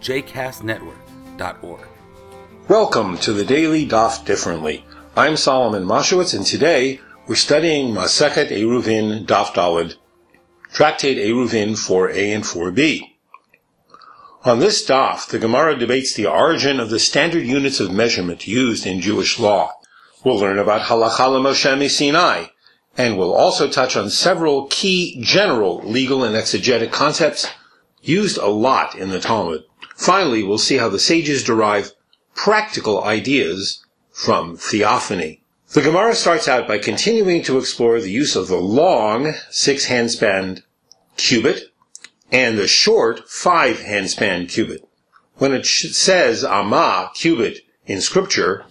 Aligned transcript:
jcastnetwork.org. 0.00 1.80
Welcome 2.68 3.18
to 3.18 3.32
the 3.32 3.44
Daily 3.44 3.86
Daf 3.86 4.24
Differently. 4.24 4.84
I'm 5.14 5.36
Solomon 5.36 5.84
Moshowitz, 5.84 6.34
and 6.34 6.46
today 6.46 7.00
we're 7.26 7.34
studying 7.34 7.92
Masechet 7.94 8.50
Eruvin 8.50 9.26
Daf 9.26 9.48
Dalid, 9.48 9.96
Tractate 10.72 11.18
Eruvin 11.18 11.72
4a 11.72 12.34
and 12.34 12.44
4b. 12.44 13.02
On 14.44 14.58
this 14.58 14.88
daf, 14.88 15.28
the 15.28 15.38
Gemara 15.38 15.78
debates 15.78 16.14
the 16.14 16.26
origin 16.26 16.80
of 16.80 16.88
the 16.88 16.98
standard 16.98 17.44
units 17.44 17.78
of 17.78 17.92
measurement 17.92 18.46
used 18.46 18.86
in 18.86 19.02
Jewish 19.02 19.38
law. 19.38 19.72
We'll 20.24 20.38
learn 20.38 20.58
about 20.58 20.82
Halacha 20.82 21.42
Moshe 21.42 21.90
Sinai, 21.90 22.46
and 22.96 23.18
we'll 23.18 23.34
also 23.34 23.68
touch 23.68 23.96
on 23.96 24.08
several 24.08 24.66
key 24.68 25.20
general 25.20 25.82
legal 25.82 26.24
and 26.24 26.34
exegetic 26.34 26.90
concepts 26.90 27.48
used 28.00 28.38
a 28.38 28.46
lot 28.46 28.94
in 28.94 29.10
the 29.10 29.20
Talmud. 29.20 29.64
Finally, 30.00 30.42
we'll 30.42 30.56
see 30.56 30.78
how 30.78 30.88
the 30.88 30.98
sages 30.98 31.44
derive 31.44 31.92
practical 32.34 33.04
ideas 33.04 33.84
from 34.10 34.56
theophany. 34.56 35.42
The 35.74 35.82
Gemara 35.82 36.14
starts 36.14 36.48
out 36.48 36.66
by 36.66 36.78
continuing 36.78 37.42
to 37.42 37.58
explore 37.58 38.00
the 38.00 38.10
use 38.10 38.34
of 38.34 38.48
the 38.48 38.56
long 38.56 39.34
six 39.50 39.88
handspan 39.88 40.62
cubit 41.18 41.64
and 42.32 42.56
the 42.56 42.66
short 42.66 43.28
five 43.28 43.76
handspan 43.80 44.48
cubit. 44.48 44.88
When 45.36 45.52
it 45.52 45.66
says 45.66 46.46
ama 46.46 47.10
cubit 47.14 47.58
in 47.84 48.00
scripture, 48.00 48.64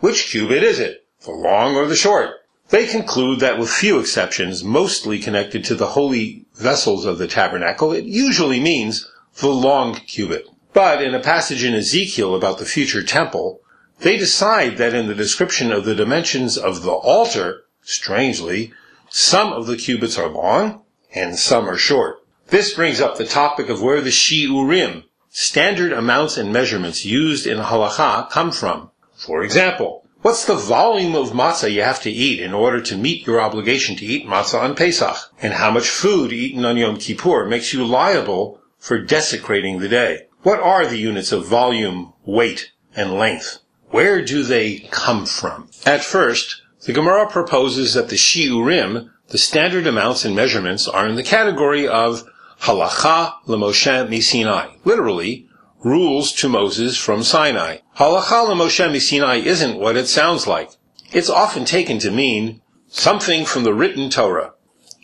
which 0.00 0.26
cubit 0.26 0.62
is 0.62 0.78
it? 0.78 1.06
The 1.22 1.30
long 1.30 1.74
or 1.74 1.86
the 1.86 1.96
short? 1.96 2.34
They 2.68 2.86
conclude 2.86 3.40
that 3.40 3.58
with 3.58 3.70
few 3.70 3.98
exceptions, 3.98 4.62
mostly 4.62 5.20
connected 5.20 5.64
to 5.64 5.74
the 5.74 5.86
holy 5.86 6.44
vessels 6.54 7.06
of 7.06 7.16
the 7.16 7.26
tabernacle, 7.26 7.94
it 7.94 8.04
usually 8.04 8.60
means 8.60 9.10
the 9.38 9.48
long 9.48 9.94
cubit. 9.94 10.46
But 10.76 11.00
in 11.00 11.14
a 11.14 11.20
passage 11.20 11.64
in 11.64 11.72
Ezekiel 11.72 12.34
about 12.34 12.58
the 12.58 12.66
future 12.66 13.02
temple, 13.02 13.62
they 14.00 14.18
decide 14.18 14.76
that 14.76 14.92
in 14.92 15.06
the 15.06 15.14
description 15.14 15.72
of 15.72 15.86
the 15.86 15.94
dimensions 15.94 16.58
of 16.58 16.82
the 16.82 16.92
altar, 16.92 17.62
strangely, 17.80 18.74
some 19.08 19.54
of 19.54 19.66
the 19.66 19.78
cubits 19.78 20.18
are 20.18 20.28
long 20.28 20.82
and 21.14 21.38
some 21.38 21.66
are 21.66 21.78
short. 21.78 22.16
This 22.48 22.74
brings 22.74 23.00
up 23.00 23.16
the 23.16 23.24
topic 23.24 23.70
of 23.70 23.80
where 23.80 24.02
the 24.02 24.10
shiurim, 24.10 25.04
standard 25.30 25.94
amounts 25.94 26.36
and 26.36 26.52
measurements 26.52 27.06
used 27.06 27.46
in 27.46 27.56
halacha, 27.56 28.28
come 28.28 28.52
from. 28.52 28.90
For 29.14 29.42
example, 29.42 30.04
what's 30.20 30.44
the 30.44 30.56
volume 30.56 31.14
of 31.14 31.30
matzah 31.30 31.72
you 31.72 31.80
have 31.80 32.02
to 32.02 32.10
eat 32.10 32.38
in 32.38 32.52
order 32.52 32.82
to 32.82 32.98
meet 32.98 33.26
your 33.26 33.40
obligation 33.40 33.96
to 33.96 34.04
eat 34.04 34.26
matzah 34.26 34.60
on 34.60 34.74
Pesach? 34.74 35.16
And 35.40 35.54
how 35.54 35.70
much 35.70 35.88
food 35.88 36.34
eaten 36.34 36.66
on 36.66 36.76
Yom 36.76 36.98
Kippur 36.98 37.46
makes 37.46 37.72
you 37.72 37.82
liable 37.82 38.60
for 38.78 38.98
desecrating 38.98 39.78
the 39.78 39.88
day? 39.88 40.25
What 40.46 40.60
are 40.60 40.86
the 40.86 40.96
units 40.96 41.32
of 41.32 41.44
volume, 41.44 42.12
weight, 42.24 42.70
and 42.94 43.14
length? 43.14 43.58
Where 43.90 44.24
do 44.24 44.44
they 44.44 44.86
come 44.92 45.26
from? 45.26 45.70
At 45.84 46.04
first, 46.04 46.62
the 46.84 46.92
Gemara 46.92 47.26
proposes 47.28 47.94
that 47.94 48.10
the 48.10 48.14
shiurim, 48.14 49.10
the 49.26 49.38
standard 49.38 49.88
amounts 49.88 50.24
and 50.24 50.36
measurements, 50.36 50.86
are 50.86 51.08
in 51.08 51.16
the 51.16 51.24
category 51.24 51.88
of 51.88 52.22
halacha 52.60 53.32
lemoshe 53.48 54.08
misinai, 54.08 54.76
literally, 54.84 55.48
rules 55.82 56.30
to 56.34 56.48
Moses 56.48 56.96
from 56.96 57.24
Sinai. 57.24 57.78
Halacha 57.96 58.46
lemoshe 58.46 58.88
misinai 58.88 59.42
isn't 59.44 59.80
what 59.80 59.96
it 59.96 60.06
sounds 60.06 60.46
like. 60.46 60.70
It's 61.10 61.28
often 61.28 61.64
taken 61.64 61.98
to 61.98 62.12
mean 62.12 62.62
something 62.86 63.46
from 63.46 63.64
the 63.64 63.74
written 63.74 64.10
Torah. 64.10 64.52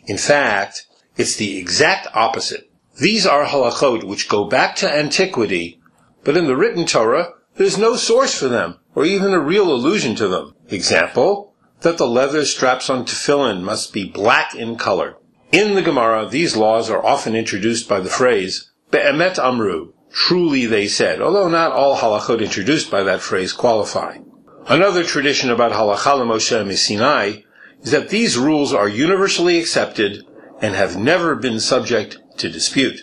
In 0.06 0.18
fact, 0.18 0.86
it's 1.16 1.34
the 1.34 1.58
exact 1.58 2.06
opposite. 2.14 2.71
These 2.98 3.26
are 3.26 3.44
halachot 3.44 4.04
which 4.04 4.28
go 4.28 4.44
back 4.44 4.76
to 4.76 4.90
antiquity, 4.90 5.80
but 6.24 6.36
in 6.36 6.46
the 6.46 6.56
written 6.56 6.84
Torah, 6.84 7.32
there's 7.56 7.78
no 7.78 7.96
source 7.96 8.38
for 8.38 8.48
them, 8.48 8.78
or 8.94 9.04
even 9.04 9.32
a 9.32 9.40
real 9.40 9.72
allusion 9.72 10.14
to 10.16 10.28
them. 10.28 10.54
Example, 10.68 11.54
that 11.80 11.98
the 11.98 12.06
leather 12.06 12.44
straps 12.44 12.88
on 12.90 13.04
tefillin 13.04 13.62
must 13.62 13.92
be 13.92 14.04
black 14.04 14.54
in 14.54 14.76
color. 14.76 15.16
In 15.52 15.74
the 15.74 15.82
Gemara, 15.82 16.28
these 16.28 16.56
laws 16.56 16.90
are 16.90 17.04
often 17.04 17.34
introduced 17.34 17.88
by 17.88 18.00
the 18.00 18.08
phrase, 18.08 18.70
Be'emet 18.90 19.38
amru, 19.38 19.92
truly 20.12 20.66
they 20.66 20.86
said, 20.86 21.20
although 21.20 21.48
not 21.48 21.72
all 21.72 21.96
halachot 21.96 22.40
introduced 22.40 22.90
by 22.90 23.02
that 23.02 23.20
phrase 23.20 23.52
qualify. 23.52 24.18
Another 24.66 25.02
tradition 25.02 25.50
about 25.50 25.72
halacha 25.72 26.24
Moshe 26.24 26.76
Sinai 26.76 27.40
is 27.82 27.90
that 27.90 28.10
these 28.10 28.38
rules 28.38 28.72
are 28.72 28.88
universally 28.88 29.58
accepted 29.58 30.24
and 30.60 30.74
have 30.74 30.96
never 30.96 31.34
been 31.34 31.58
subject 31.58 32.18
to 32.38 32.50
dispute. 32.50 33.00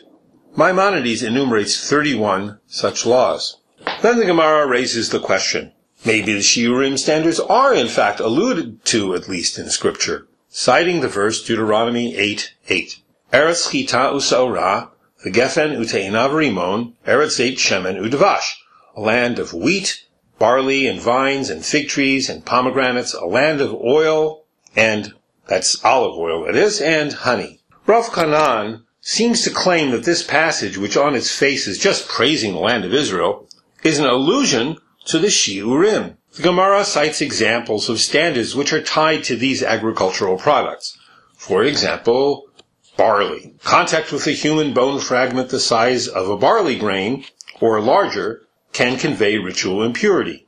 Maimonides 0.56 1.23
enumerates 1.23 1.90
31 1.90 2.59
such 2.67 3.06
laws. 3.06 3.57
Then 4.01 4.19
the 4.19 4.25
Gemara 4.25 4.67
raises 4.67 5.09
the 5.09 5.19
question. 5.19 5.73
Maybe 6.06 6.34
the 6.34 6.40
Shiurim 6.40 6.97
standards 6.97 7.39
are 7.39 7.73
in 7.73 7.88
fact 7.88 8.19
alluded 8.19 8.84
to 8.85 9.16
at 9.16 9.28
least 9.28 9.57
in 9.57 9.69
scripture, 9.69 10.28
citing 10.47 11.01
the 11.01 11.07
verse 11.07 11.44
Deuteronomy 11.44 12.16
8, 12.16 12.53
8. 12.68 13.01
Eretz 13.31 13.69
chita 13.69 14.12
usaura, 14.12 14.89
the 15.23 15.29
gefen 15.29 15.78
uteinav 15.78 16.31
rimon, 16.31 16.94
eretz 17.06 17.39
eight 17.39 17.57
shemen 17.59 17.95
udavash, 18.00 18.56
a 18.95 19.01
land 19.01 19.38
of 19.38 19.53
wheat, 19.53 20.06
barley 20.39 20.88
and 20.88 21.00
vines 21.00 21.50
and 21.50 21.63
fig 21.63 21.89
trees 21.89 22.29
and 22.29 22.45
pomegranates, 22.45 23.13
a 23.13 23.25
land 23.25 23.62
of 23.62 23.73
oil 23.75 24.45
and, 24.75 25.13
that's 25.45 25.84
olive 25.84 26.18
oil 26.18 26.47
it 26.47 26.56
is, 26.56 26.81
and 26.81 27.13
honey. 27.13 27.62
Rav 27.85 28.06
Chanan 28.06 28.84
seems 29.09 29.42
to 29.42 29.50
claim 29.50 29.90
that 29.90 30.03
this 30.03 30.22
passage, 30.22 30.78
which 30.78 30.96
on 30.96 31.16
its 31.16 31.31
face 31.31 31.66
is 31.66 31.80
just 31.80 32.08
praising 32.08 32.53
the 32.53 32.59
land 32.59 32.86
of 32.86 32.94
Israel, 32.94 33.50
is 33.84 33.97
an 33.97 34.06
allusion 34.06 34.78
to 35.03 35.18
the 35.18 35.30
Shiurim. 35.30 36.16
The 36.36 36.44
Gemara 36.44 36.86
cites 36.86 37.19
examples 37.19 37.90
of 37.90 38.00
standards 38.00 38.56
which 38.56 38.72
are 38.72 38.84
tied 38.84 39.24
to 39.24 39.36
these 39.36 39.64
agricultural 39.64 40.38
products. 40.38 40.96
For 41.36 41.64
example, 41.64 42.52
barley. 42.98 43.56
Contact 43.64 44.12
with 44.12 44.28
a 44.28 44.31
human 44.31 44.75
bone 44.75 45.00
fragment 45.00 45.50
the 45.50 45.59
size 45.59 46.08
of 46.08 46.30
a 46.30 46.38
barley 46.38 46.78
grain, 46.78 47.25
or 47.59 47.81
larger, 47.81 48.44
can 48.74 48.96
convey 48.96 49.40
ritual 49.40 49.81
impurity. 49.81 50.46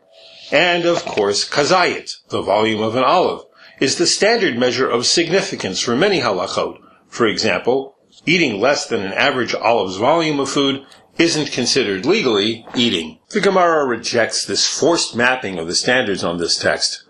And 0.51 0.85
of 0.85 1.03
course, 1.03 1.49
kazayit, 1.49 2.17
the 2.29 2.43
volume 2.43 2.83
of 2.83 2.95
an 2.95 3.03
olive, 3.03 3.43
is 3.79 3.95
the 3.97 4.05
standard 4.05 4.55
measure 4.55 4.87
of 4.87 5.07
significance 5.07 5.79
for 5.79 5.95
many 5.95 6.19
halachot. 6.19 6.77
For 7.07 7.25
example, 7.25 7.95
eating 8.25 8.59
less 8.59 8.85
than 8.87 9.01
an 9.01 9.13
average 9.13 9.53
olive's 9.55 9.97
volume 9.97 10.39
of 10.39 10.49
food 10.49 10.85
isn't 11.17 11.51
considered 11.51 12.05
legally 12.05 12.65
eating. 12.75 13.19
The 13.29 13.41
Gemara 13.41 13.85
rejects 13.85 14.45
this 14.45 14.67
forced 14.67 15.15
mapping 15.15 15.59
of 15.59 15.67
the 15.67 15.75
standards 15.75 16.23
on 16.23 16.37
this 16.37 16.57
text, 16.57 17.03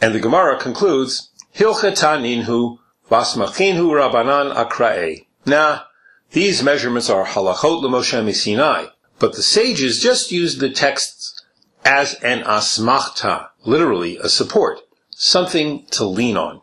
and 0.00 0.14
the 0.14 0.20
Gemara 0.20 0.58
concludes, 0.58 1.30
Hilcheta 1.54 2.18
ninhu 2.20 2.78
vasmachinhu 3.10 3.90
rabanan 3.90 4.54
akrae. 4.54 5.26
Now, 5.44 5.84
these 6.30 6.62
measurements 6.62 7.08
are 7.08 7.24
halachot 7.24 7.82
l'Moshe 7.82 8.34
Sinai, 8.34 8.86
but 9.18 9.34
the 9.34 9.42
sages 9.42 10.00
just 10.02 10.30
used 10.30 10.60
the 10.60 10.70
texts 10.70 11.42
as 11.84 12.14
an 12.22 12.42
asmachta, 12.42 13.48
literally 13.64 14.18
a 14.18 14.28
support, 14.28 14.80
something 15.10 15.86
to 15.86 16.04
lean 16.04 16.36
on. 16.36 16.60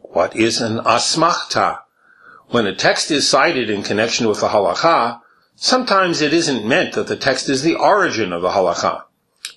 What 0.00 0.36
is 0.36 0.60
an 0.60 0.78
asmachta? 0.78 1.80
When 2.52 2.66
a 2.66 2.74
text 2.74 3.10
is 3.10 3.26
cited 3.26 3.70
in 3.70 3.82
connection 3.82 4.28
with 4.28 4.40
the 4.40 4.48
halacha, 4.48 5.22
sometimes 5.56 6.20
it 6.20 6.34
isn't 6.34 6.68
meant 6.68 6.92
that 6.92 7.06
the 7.06 7.16
text 7.16 7.48
is 7.48 7.62
the 7.62 7.76
origin 7.76 8.30
of 8.30 8.42
the 8.42 8.50
halacha. 8.50 9.04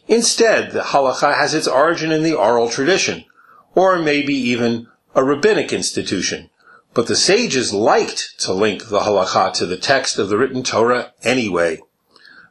Instead, 0.07 0.71
the 0.71 0.79
halacha 0.79 1.35
has 1.35 1.53
its 1.53 1.67
origin 1.67 2.13
in 2.13 2.23
the 2.23 2.33
oral 2.33 2.69
tradition, 2.69 3.25
or 3.73 3.99
maybe 3.99 4.33
even 4.33 4.87
a 5.13 5.25
rabbinic 5.25 5.73
institution. 5.73 6.49
But 6.93 7.07
the 7.07 7.17
sages 7.17 7.73
liked 7.73 8.39
to 8.39 8.53
link 8.53 8.87
the 8.87 9.01
halacha 9.01 9.51
to 9.55 9.65
the 9.65 9.75
text 9.75 10.17
of 10.17 10.29
the 10.29 10.37
written 10.37 10.63
Torah 10.63 11.11
anyway. 11.21 11.81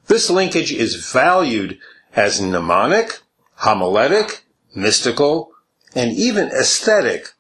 This 0.09 0.29
linkage 0.29 0.75
is 0.75 1.11
valued 1.11 1.79
as 2.15 2.43
mnemonic, 2.43 3.21
homiletic, 3.61 4.43
mystical, 4.75 5.53
and 5.95 6.13
even 6.13 6.49
aesthetic 6.49 7.33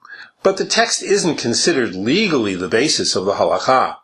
but 0.44 0.58
the 0.58 0.64
text 0.66 1.02
isn't 1.02 1.36
considered 1.36 1.96
legally 1.96 2.54
the 2.54 2.68
basis 2.68 3.16
of 3.16 3.24
the 3.24 3.32
halacha. 3.32 3.96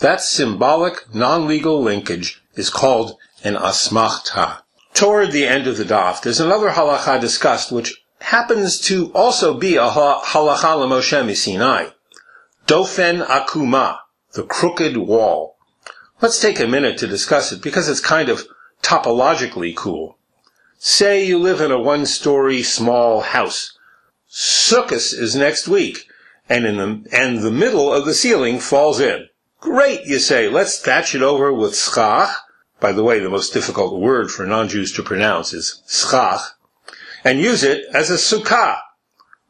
That 0.00 0.20
symbolic, 0.20 1.12
non-legal 1.14 1.82
linkage 1.82 2.42
is 2.54 2.68
called 2.68 3.16
an 3.42 3.54
asmachta. 3.54 4.58
Toward 4.92 5.32
the 5.32 5.46
end 5.46 5.66
of 5.66 5.78
the 5.78 5.84
daf, 5.84 6.20
there's 6.20 6.40
another 6.40 6.68
halacha 6.68 7.18
discussed 7.18 7.72
which 7.72 8.04
happens 8.20 8.78
to 8.80 9.10
also 9.14 9.54
be 9.54 9.76
a 9.76 9.88
halacha 9.88 10.78
l'Moshe 10.78 11.34
Sinai. 11.34 11.88
Dofen 12.66 13.26
akuma, 13.26 14.00
the 14.34 14.42
crooked 14.42 14.98
wall. 14.98 15.56
Let's 16.20 16.38
take 16.38 16.60
a 16.60 16.66
minute 16.66 16.98
to 16.98 17.06
discuss 17.06 17.50
it 17.50 17.62
because 17.62 17.88
it's 17.88 18.00
kind 18.00 18.28
of 18.28 18.46
topologically 18.82 19.74
cool. 19.74 20.18
Say 20.76 21.24
you 21.24 21.38
live 21.38 21.62
in 21.62 21.72
a 21.72 21.80
one-story 21.80 22.62
small 22.62 23.22
house. 23.22 23.78
Sukkot 24.32 25.12
is 25.12 25.36
next 25.36 25.68
week, 25.68 26.08
and 26.48 26.64
in 26.64 26.78
the 26.78 27.04
and 27.12 27.42
the 27.42 27.50
middle 27.50 27.92
of 27.92 28.06
the 28.06 28.14
ceiling 28.14 28.60
falls 28.60 28.98
in. 28.98 29.28
Great, 29.60 30.06
you 30.06 30.18
say. 30.18 30.48
Let's 30.48 30.78
thatch 30.78 31.14
it 31.14 31.20
over 31.20 31.52
with 31.52 31.76
schach. 31.76 32.34
By 32.80 32.92
the 32.92 33.04
way, 33.04 33.18
the 33.18 33.28
most 33.28 33.52
difficult 33.52 34.00
word 34.00 34.30
for 34.30 34.46
non-Jews 34.46 34.90
to 34.94 35.02
pronounce 35.02 35.52
is 35.52 35.82
schach, 35.86 36.40
and 37.22 37.40
use 37.40 37.62
it 37.62 37.84
as 37.92 38.08
a 38.08 38.14
sukkah. 38.14 38.78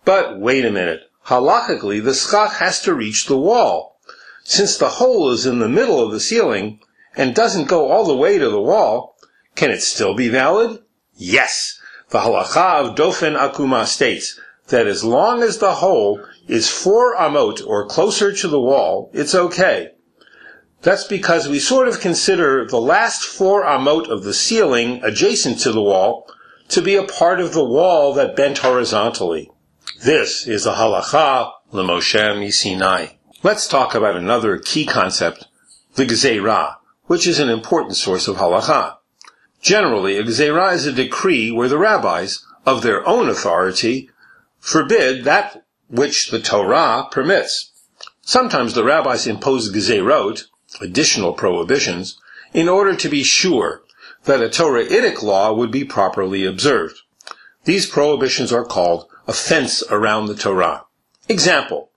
But 0.05 0.41
wait 0.41 0.65
a 0.65 0.73
minute. 0.73 1.03
Halachically, 1.27 2.03
the 2.03 2.13
schach 2.13 2.55
has 2.55 2.83
to 2.83 2.93
reach 2.93 3.27
the 3.27 3.39
wall. 3.39 4.01
Since 4.43 4.79
the 4.79 4.89
hole 4.99 5.31
is 5.31 5.47
in 5.47 5.61
the 5.61 5.69
middle 5.69 6.05
of 6.05 6.11
the 6.11 6.19
ceiling 6.19 6.81
and 7.17 7.37
doesn't 7.37 7.69
go 7.69 7.89
all 7.89 8.05
the 8.05 8.17
way 8.17 8.37
to 8.37 8.51
the 8.51 8.61
wall, 8.61 9.17
can 9.55 9.71
it 9.71 9.83
still 9.83 10.17
be 10.17 10.29
valid? 10.29 10.83
Yes. 11.15 11.79
The 12.09 12.19
halacha 12.19 12.85
of 12.85 12.97
Dofen 12.97 13.39
Akuma 13.39 13.87
states 13.87 14.41
that 14.73 14.87
as 14.87 15.05
long 15.05 15.43
as 15.43 15.59
the 15.59 15.75
hole 15.75 16.25
is 16.49 16.69
four 16.69 17.15
amot 17.15 17.65
or 17.65 17.87
closer 17.87 18.33
to 18.33 18.49
the 18.49 18.61
wall, 18.61 19.11
it's 19.13 19.35
okay. 19.35 19.91
That's 20.81 21.05
because 21.05 21.47
we 21.49 21.61
sort 21.61 21.89
of 21.89 22.01
consider 22.01 22.67
the 22.67 22.81
last 22.81 23.23
four 23.23 23.63
amot 23.65 24.09
of 24.09 24.25
the 24.25 24.35
ceiling 24.35 25.01
adjacent 25.05 25.61
to 25.61 25.73
the 25.73 25.83
wall 25.83 26.27
to 26.71 26.81
be 26.81 26.97
a 26.97 27.05
part 27.05 27.39
of 27.39 27.53
the 27.53 27.65
wall 27.65 28.15
that 28.15 28.35
bent 28.35 28.59
horizontally. 28.59 29.51
This 30.03 30.47
is 30.47 30.65
the 30.65 30.73
halacha 30.73 31.53
l'Moshe 31.71 32.53
Sinai. 32.53 33.09
Let's 33.43 33.69
talk 33.69 33.95
about 33.95 34.17
another 34.17 34.57
key 34.59 34.87
concept, 34.87 35.47
the 35.97 36.07
Gzeirah, 36.07 36.77
which 37.05 37.27
is 37.27 37.39
an 37.39 37.51
important 37.51 37.97
source 37.97 38.27
of 38.27 38.37
halacha. 38.37 38.97
Generally, 39.61 40.17
a 40.17 40.25
Gzeirah 40.25 40.73
is 40.73 40.87
a 40.87 40.93
decree 40.93 41.51
where 41.51 41.69
the 41.69 41.79
rabbis, 41.79 42.45
of 42.65 42.83
their 42.83 43.07
own 43.07 43.29
authority, 43.29 44.09
forbid 44.63 45.25
that 45.25 45.65
which 45.89 46.31
the 46.31 46.41
Torah 46.41 47.09
permits. 47.11 47.73
Sometimes 48.23 48.73
the 48.73 48.85
rabbis 48.85 49.27
impose 49.27 49.73
Gzeirot, 49.73 50.45
additional 50.81 51.35
prohibitions, 51.35 52.19
in 52.55 52.69
order 52.69 52.95
to 52.95 53.09
be 53.09 53.25
sure 53.25 53.83
that 54.25 54.41
a 54.41 54.49
Torahitic 54.49 55.21
law 55.21 55.53
would 55.53 55.73
be 55.73 55.85
properly 55.85 56.47
observed. 56.47 57.01
These 57.65 57.87
prohibitions 57.87 58.53
are 58.53 58.65
called 58.65 59.09
a 59.27 59.33
fence 59.33 59.83
around 59.91 60.27
the 60.27 60.37
Torah. 60.37 60.85
Example, 61.29 61.91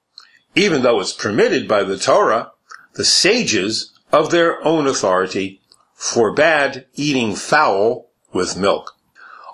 even 0.55 0.81
though 0.81 0.99
it's 0.99 1.13
permitted 1.13 1.67
by 1.67 1.83
the 1.83 1.99
Torah, 1.99 2.51
the 2.95 3.05
sages, 3.05 3.91
of 4.11 4.31
their 4.31 4.65
own 4.65 4.87
authority, 4.87 5.61
forbade 5.93 6.85
eating 6.95 7.35
fowl 7.35 8.09
with 8.33 8.57
milk. 8.57 8.94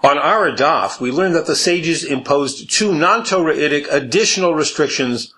On 0.03 0.17
our 0.17 0.51
daf, 0.51 0.99
we 0.99 1.11
learned 1.11 1.35
that 1.35 1.45
the 1.45 1.55
sages 1.55 2.03
imposed 2.03 2.71
two 2.71 2.93
non-Torahitic 2.93 3.87
additional 3.91 4.55
restrictions 4.55 5.31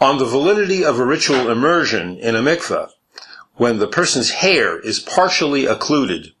on 0.00 0.18
the 0.18 0.24
validity 0.24 0.84
of 0.84 0.98
a 0.98 1.04
ritual 1.04 1.48
immersion 1.48 2.18
in 2.18 2.34
a 2.34 2.42
mikveh, 2.42 2.90
when 3.54 3.78
the 3.78 3.86
person's 3.86 4.30
hair 4.30 4.78
is 4.80 4.98
partially 4.98 5.66
occluded. 5.66 6.32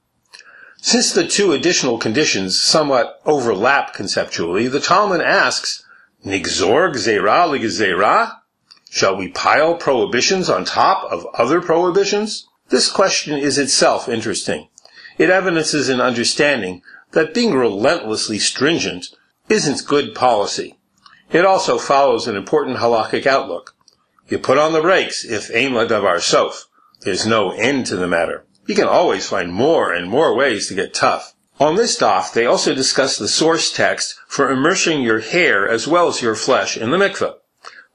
Since 0.78 1.12
the 1.12 1.26
two 1.26 1.52
additional 1.52 1.98
conditions 1.98 2.60
somewhat 2.60 3.20
overlap 3.24 3.94
conceptually, 3.94 4.66
the 4.66 4.80
Talmud 4.80 5.20
asks, 5.20 5.84
Nigzor 6.24 6.92
gzeira 6.92 7.46
ligzeira? 7.46 8.38
Shall 8.90 9.16
we 9.16 9.28
pile 9.28 9.76
prohibitions 9.76 10.50
on 10.50 10.64
top 10.64 11.04
of 11.12 11.26
other 11.34 11.60
prohibitions? 11.60 12.48
This 12.70 12.90
question 12.90 13.38
is 13.38 13.56
itself 13.56 14.08
interesting. 14.08 14.68
It 15.16 15.30
evidences 15.30 15.88
an 15.88 16.00
understanding 16.00 16.82
that 17.12 17.34
being 17.34 17.54
relentlessly 17.54 18.38
stringent 18.38 19.08
isn't 19.48 19.86
good 19.86 20.14
policy. 20.14 20.78
It 21.30 21.44
also 21.44 21.78
follows 21.78 22.26
an 22.26 22.36
important 22.36 22.78
halakhic 22.78 23.26
outlook. 23.26 23.74
You 24.28 24.38
put 24.38 24.58
on 24.58 24.72
the 24.72 24.80
brakes 24.80 25.24
if 25.24 25.50
ain 25.54 25.72
davar 25.72 26.20
sof. 26.20 26.66
There's 27.00 27.26
no 27.26 27.50
end 27.52 27.86
to 27.86 27.96
the 27.96 28.06
matter. 28.06 28.44
You 28.66 28.74
can 28.74 28.88
always 28.88 29.26
find 29.26 29.52
more 29.52 29.92
and 29.92 30.10
more 30.10 30.34
ways 30.34 30.68
to 30.68 30.74
get 30.74 30.92
tough. 30.92 31.34
On 31.60 31.76
this 31.76 31.98
daf, 31.98 32.32
they 32.32 32.46
also 32.46 32.74
discuss 32.74 33.16
the 33.16 33.26
source 33.26 33.72
text 33.72 34.14
for 34.26 34.50
immersing 34.50 35.02
your 35.02 35.20
hair 35.20 35.68
as 35.68 35.88
well 35.88 36.08
as 36.08 36.22
your 36.22 36.34
flesh 36.34 36.76
in 36.76 36.90
the 36.90 36.98
mikveh. 36.98 37.34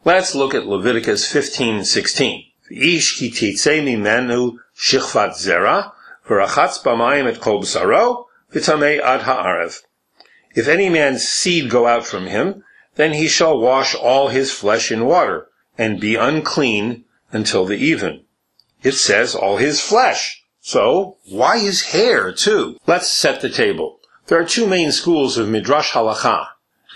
Let's 0.04 0.36
look 0.36 0.54
at 0.54 0.68
Leviticus 0.68 1.32
15:16. 1.32 2.52
Ish 2.70 3.20
ki 3.20 3.32
mimenu 3.32 4.58
shichvat 4.78 5.36
zera, 5.38 5.92
v'rachatz 6.28 6.84
b'mayim 6.84 7.28
et 7.28 7.40
kol 7.40 7.62
b'saro, 7.62 8.26
ad 8.56 9.22
ha'arev. 9.22 9.82
If 10.56 10.68
any 10.68 10.90
man's 10.90 11.28
seed 11.28 11.70
go 11.70 11.88
out 11.88 12.06
from 12.06 12.28
him, 12.28 12.64
then 12.96 13.14
he 13.14 13.28
shall 13.28 13.58
wash 13.58 13.96
all 13.96 14.28
his 14.28 14.52
flesh 14.52 14.92
in 14.92 15.06
water, 15.06 15.48
and 15.78 16.00
be 16.00 16.16
unclean 16.16 17.06
until 17.32 17.66
the 17.66 17.78
even. 17.78 18.26
It 18.84 18.94
says 18.94 19.34
all 19.34 19.58
his 19.58 19.82
flesh. 19.82 20.44
So, 20.62 21.18
why 21.26 21.60
his 21.60 21.82
hair 21.94 22.32
too? 22.32 22.78
Let's 22.86 23.08
set 23.08 23.42
the 23.42 23.50
table. 23.50 24.00
There 24.28 24.40
are 24.40 24.46
two 24.46 24.68
main 24.68 24.92
schools 24.92 25.38
of 25.38 25.50
Midrash 25.50 25.92
Halacha, 25.92 26.48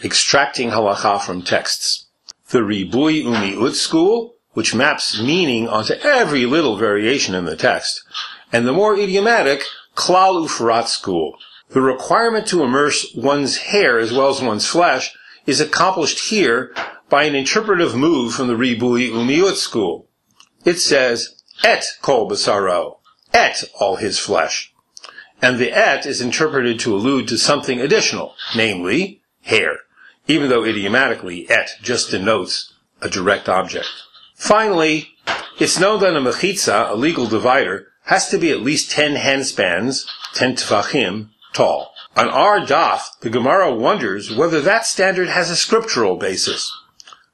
extracting 0.03 0.69
Halacha 0.69 1.21
from 1.21 1.41
texts 1.41 2.07
the 2.49 2.59
Ribui 2.59 3.23
Umiut 3.23 3.73
school, 3.73 4.35
which 4.53 4.73
maps 4.73 5.21
meaning 5.21 5.67
onto 5.67 5.93
every 5.95 6.45
little 6.45 6.77
variation 6.77 7.35
in 7.35 7.45
the 7.45 7.57
text, 7.57 8.03
and 8.53 8.65
the 8.65 8.73
more 8.73 8.97
idiomatic 8.97 9.63
Klal 9.95 10.47
Ufrat 10.47 10.87
school. 10.87 11.37
The 11.69 11.81
requirement 11.81 12.47
to 12.47 12.63
immerse 12.63 13.13
one's 13.15 13.57
hair 13.57 13.99
as 13.99 14.13
well 14.13 14.29
as 14.29 14.41
one's 14.41 14.65
flesh 14.65 15.15
is 15.45 15.59
accomplished 15.59 16.29
here 16.29 16.73
by 17.09 17.23
an 17.23 17.35
interpretive 17.35 17.95
move 17.95 18.33
from 18.33 18.47
the 18.47 18.55
Ribui 18.55 19.09
Umiut 19.09 19.55
school. 19.55 20.07
It 20.65 20.79
says, 20.79 21.41
et 21.63 21.85
kol 22.01 22.29
basaro, 22.29 22.99
et 23.33 23.63
all 23.79 23.97
his 23.97 24.19
flesh. 24.19 24.73
And 25.41 25.59
the 25.59 25.71
et 25.71 26.05
is 26.05 26.21
interpreted 26.21 26.79
to 26.81 26.95
allude 26.95 27.27
to 27.29 27.37
something 27.37 27.79
additional, 27.79 28.35
namely, 28.55 29.21
hair 29.41 29.79
even 30.27 30.49
though 30.49 30.65
idiomatically 30.65 31.49
et 31.49 31.71
just 31.81 32.11
denotes 32.11 32.73
a 33.01 33.09
direct 33.09 33.47
object. 33.47 33.89
Finally, 34.35 35.09
it's 35.59 35.79
known 35.79 35.99
that 36.01 36.15
a 36.15 36.19
mechitza, 36.19 36.91
a 36.91 36.95
legal 36.95 37.25
divider, 37.25 37.87
has 38.05 38.29
to 38.29 38.37
be 38.37 38.51
at 38.51 38.61
least 38.61 38.91
10 38.91 39.15
handspans, 39.15 40.05
10 40.33 40.55
tefachim, 40.55 41.29
tall. 41.57 41.91
On 42.15 42.29
our 42.29 42.59
daf, 42.59 43.19
the 43.21 43.31
Gemara 43.31 43.73
wonders 43.73 44.33
whether 44.33 44.61
that 44.61 44.85
standard 44.85 45.27
has 45.27 45.49
a 45.49 45.55
scriptural 45.55 46.15
basis. 46.15 46.71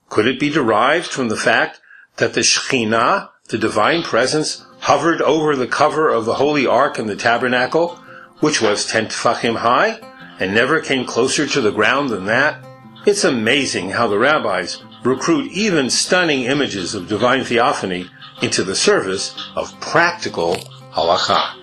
Could 0.09 0.27
it 0.27 0.39
be 0.39 0.49
derived 0.49 1.07
from 1.07 1.27
the 1.27 1.35
fact 1.35 1.81
that 2.17 2.33
the 2.33 2.41
Shekhinah, 2.41 3.29
the 3.49 3.57
divine 3.57 4.01
presence, 4.01 4.65
hovered 4.79 5.21
over 5.21 5.55
the 5.55 5.67
cover 5.67 6.09
of 6.09 6.23
the 6.25 6.35
holy 6.35 6.65
ark 6.65 6.97
in 6.97 7.07
the 7.07 7.15
tabernacle, 7.15 7.99
which 8.39 8.61
was 8.61 8.85
10 8.85 9.07
tefachim 9.07 9.57
high, 9.57 9.99
and 10.39 10.53
never 10.53 10.79
came 10.79 11.05
closer 11.05 11.45
to 11.45 11.61
the 11.61 11.71
ground 11.71 12.09
than 12.09 12.25
that? 12.25 12.63
It's 13.05 13.25
amazing 13.25 13.89
how 13.91 14.07
the 14.07 14.19
rabbis 14.19 14.81
recruit 15.03 15.51
even 15.51 15.89
stunning 15.89 16.43
images 16.43 16.95
of 16.95 17.09
divine 17.09 17.43
theophany 17.43 18.09
into 18.41 18.63
the 18.63 18.75
service 18.75 19.35
of 19.55 19.77
practical 19.81 20.55
halacha. 20.93 21.62